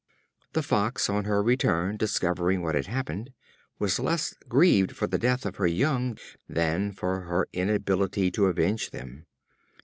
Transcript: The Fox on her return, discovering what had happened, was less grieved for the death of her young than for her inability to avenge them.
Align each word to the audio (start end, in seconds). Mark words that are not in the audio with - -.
The 0.53 0.63
Fox 0.63 1.11
on 1.11 1.25
her 1.25 1.43
return, 1.43 1.95
discovering 1.95 2.63
what 2.63 2.73
had 2.73 2.87
happened, 2.87 3.33
was 3.77 3.99
less 3.99 4.33
grieved 4.49 4.95
for 4.95 5.05
the 5.05 5.19
death 5.19 5.45
of 5.45 5.57
her 5.57 5.67
young 5.67 6.17
than 6.49 6.91
for 6.91 7.19
her 7.25 7.47
inability 7.53 8.31
to 8.31 8.47
avenge 8.47 8.89
them. 8.89 9.27